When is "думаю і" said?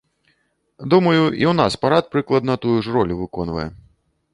0.93-1.21